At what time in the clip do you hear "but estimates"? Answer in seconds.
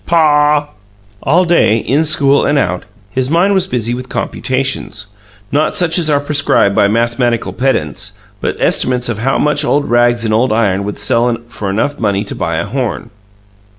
8.39-9.09